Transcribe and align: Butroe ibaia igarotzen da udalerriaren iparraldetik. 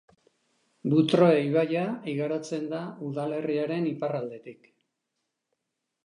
Butroe 0.91 1.35
ibaia 1.47 1.83
igarotzen 2.13 2.65
da 2.71 2.79
udalerriaren 3.09 3.85
iparraldetik. 3.91 4.71